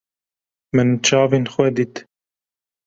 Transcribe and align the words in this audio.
Min 0.75 0.89
çavên 1.05 1.45
xwe 1.53 1.67
dît. 1.75 1.95